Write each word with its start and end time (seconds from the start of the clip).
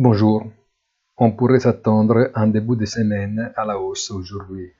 Bonjour. 0.00 0.46
On 1.16 1.32
pourrait 1.32 1.58
s'attendre 1.58 2.30
un 2.36 2.46
début 2.46 2.76
de 2.76 2.84
semaine 2.84 3.52
à 3.56 3.64
la 3.64 3.80
hausse 3.80 4.12
aujourd'hui. 4.12 4.70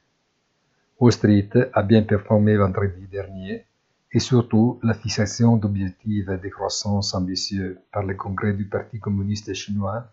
Wall 1.00 1.10
Street 1.10 1.50
a 1.72 1.82
bien 1.82 2.04
performé 2.04 2.56
vendredi 2.56 3.04
dernier 3.10 3.64
et 4.12 4.20
surtout 4.20 4.78
la 4.84 4.94
fixation 4.94 5.56
d'objectifs 5.56 6.28
de 6.28 6.48
croissance 6.50 7.16
ambitieux 7.16 7.80
par 7.90 8.04
le 8.04 8.14
congrès 8.14 8.52
du 8.52 8.66
Parti 8.66 9.00
communiste 9.00 9.52
chinois 9.54 10.04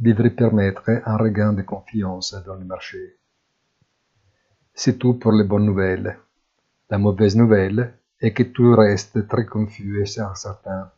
devrait 0.00 0.30
permettre 0.30 0.90
un 1.06 1.16
regain 1.16 1.52
de 1.52 1.62
confiance 1.62 2.34
dans 2.44 2.56
le 2.56 2.64
marché. 2.64 3.14
C'est 4.74 4.98
tout 4.98 5.14
pour 5.14 5.30
les 5.30 5.44
bonnes 5.44 5.66
nouvelles. 5.66 6.18
La 6.90 6.98
mauvaise 6.98 7.36
nouvelle 7.36 7.94
est 8.20 8.32
que 8.32 8.42
tout 8.42 8.74
reste 8.74 9.28
très 9.28 9.46
confus 9.46 10.00
et 10.00 10.20
incertain 10.20 10.90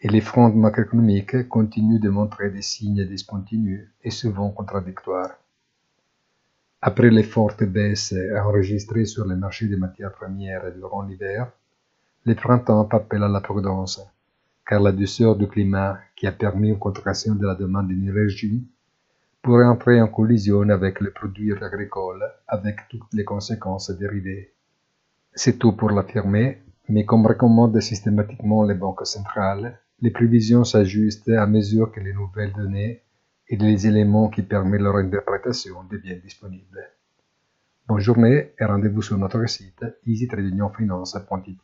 et 0.00 0.08
les 0.08 0.20
fronts 0.20 0.52
macroéconomiques 0.52 1.48
continuent 1.48 2.00
de 2.00 2.10
montrer 2.10 2.50
des 2.50 2.62
signes 2.62 3.06
discontinus 3.06 3.88
et 4.02 4.10
souvent 4.10 4.50
contradictoires. 4.50 5.38
Après 6.82 7.10
les 7.10 7.22
fortes 7.22 7.64
baisses 7.64 8.14
enregistrées 8.36 9.06
sur 9.06 9.26
les 9.26 9.36
marchés 9.36 9.68
des 9.68 9.76
matières 9.76 10.12
premières 10.12 10.70
durant 10.72 11.02
l'hiver, 11.02 11.50
le 12.24 12.34
printemps 12.34 12.86
appelle 12.90 13.22
à 13.22 13.28
la 13.28 13.40
prudence, 13.40 14.00
car 14.66 14.80
la 14.80 14.92
douceur 14.92 15.36
du 15.36 15.46
climat 15.46 15.98
qui 16.16 16.26
a 16.26 16.32
permis 16.32 16.68
une 16.68 16.78
contraction 16.78 17.34
de 17.34 17.46
la 17.46 17.54
demande 17.54 17.88
d'énergie 17.88 18.66
pourrait 19.40 19.66
entrer 19.66 20.00
en 20.00 20.08
collision 20.08 20.68
avec 20.70 21.00
les 21.00 21.10
produits 21.10 21.52
agricoles 21.52 22.24
avec 22.48 22.88
toutes 22.88 23.12
les 23.12 23.24
conséquences 23.24 23.90
dérivées. 23.90 24.52
C'est 25.34 25.58
tout 25.58 25.72
pour 25.72 25.90
l'affirmer, 25.90 26.62
mais 26.88 27.04
comme 27.04 27.26
recommandent 27.26 27.80
systématiquement 27.80 28.62
les 28.64 28.74
banques 28.74 29.06
centrales, 29.06 29.78
les 30.04 30.10
prévisions 30.10 30.64
s'ajustent 30.64 31.30
à 31.30 31.46
mesure 31.46 31.90
que 31.90 31.98
les 31.98 32.12
nouvelles 32.12 32.52
données 32.52 33.00
et 33.48 33.56
les 33.56 33.86
éléments 33.86 34.28
qui 34.28 34.42
permettent 34.42 34.82
leur 34.82 34.96
interprétation 34.96 35.82
deviennent 35.90 36.20
disponibles. 36.20 36.90
Bonne 37.88 38.00
journée 38.00 38.52
et 38.60 38.64
rendez-vous 38.66 39.00
sur 39.00 39.16
notre 39.16 39.46
site 39.46 39.82
easytradingfinance.it. 40.06 41.60